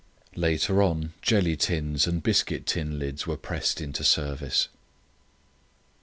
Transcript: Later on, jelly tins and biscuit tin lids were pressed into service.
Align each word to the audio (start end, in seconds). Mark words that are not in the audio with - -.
Later 0.35 0.81
on, 0.81 1.13
jelly 1.21 1.55
tins 1.55 2.07
and 2.07 2.23
biscuit 2.23 2.65
tin 2.65 2.97
lids 2.97 3.27
were 3.27 3.37
pressed 3.37 3.79
into 3.79 4.03
service. 4.03 4.67